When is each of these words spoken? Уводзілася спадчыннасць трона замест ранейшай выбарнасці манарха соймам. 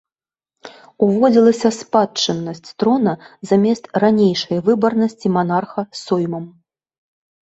Уводзілася 1.07 1.69
спадчыннасць 1.79 2.69
трона 2.83 3.13
замест 3.51 3.83
ранейшай 4.03 4.57
выбарнасці 4.69 5.27
манарха 5.37 5.81
соймам. 6.03 6.45